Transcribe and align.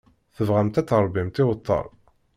Tebɣamt 0.35 0.79
ad 0.81 0.87
tṛebbimt 0.87 1.37
iwtal. 1.43 1.87